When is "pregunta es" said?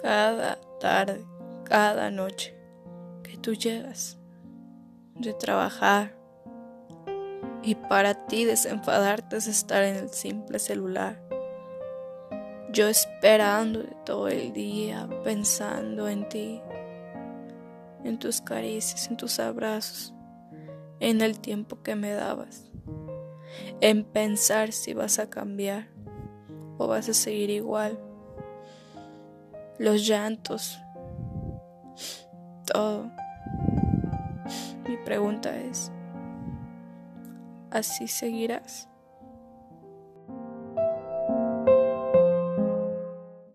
35.06-35.90